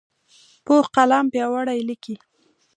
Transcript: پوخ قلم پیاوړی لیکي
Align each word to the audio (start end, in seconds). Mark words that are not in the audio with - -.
پوخ 0.65 0.85
قلم 0.95 1.25
پیاوړی 1.33 1.79
لیکي 1.89 2.15